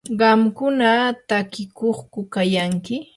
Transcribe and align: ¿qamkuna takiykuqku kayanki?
¿qamkuna 0.19 0.89
takiykuqku 1.29 2.19
kayanki? 2.33 2.95